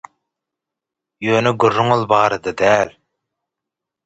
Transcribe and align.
Ýöne 1.27 1.53
gürrüň 1.65 1.93
ol 1.97 2.07
barada 2.13 2.55
däl. 2.63 2.97